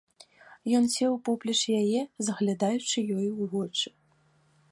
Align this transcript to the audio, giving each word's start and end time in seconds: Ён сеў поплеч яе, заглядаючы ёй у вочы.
Ён 0.79 0.87
сеў 0.93 1.13
поплеч 1.29 1.61
яе, 1.81 2.01
заглядаючы 2.29 2.97
ёй 3.19 3.27
у 3.29 3.43
вочы. 3.55 3.87